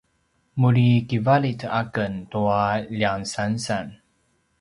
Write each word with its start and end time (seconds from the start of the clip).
muri 0.59 0.85
kivalit 1.09 1.61
aken 1.81 2.13
tua 2.31 2.63
ljansansan 2.97 3.85